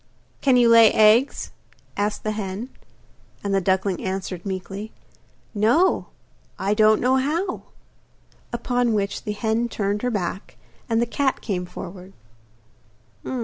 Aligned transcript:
'Can 0.41 0.57
you 0.57 0.67
lay 0.67 0.91
eggs?' 0.93 1.51
asked 1.95 2.23
the 2.23 2.31
hen. 2.31 2.69
And 3.43 3.53
the 3.53 3.61
duckling 3.61 4.03
answered 4.03 4.47
meekly: 4.47 4.91
'No; 5.53 6.07
I 6.57 6.73
don't 6.73 6.99
know 6.99 7.17
how.' 7.17 7.61
Upon 8.51 8.93
which 8.93 9.25
the 9.25 9.31
hen 9.33 9.69
turned 9.69 10.01
her 10.01 10.09
back, 10.09 10.57
and 10.89 11.03
the 11.03 11.05
cat 11.05 11.39
came 11.41 11.67
forward. 11.67 12.13